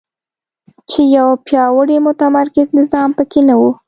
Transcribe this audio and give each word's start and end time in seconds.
چې 0.89 1.01
یو 1.17 1.29
پیاوړی 1.45 1.97
متمرکز 2.07 2.67
نظام 2.79 3.09
په 3.17 3.23
کې 3.31 3.39
نه 3.49 3.55
وو. 3.59 3.71